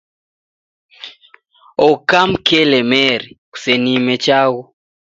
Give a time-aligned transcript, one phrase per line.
[1.87, 4.61] Oka mkelemeri Kuseniime chaghu